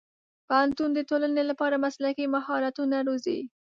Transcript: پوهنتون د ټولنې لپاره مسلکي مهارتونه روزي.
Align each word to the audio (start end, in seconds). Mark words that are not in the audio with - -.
پوهنتون 0.47 0.89
د 0.93 0.99
ټولنې 1.09 1.43
لپاره 1.49 1.81
مسلکي 1.85 2.25
مهارتونه 2.35 2.97
روزي. 3.07 3.39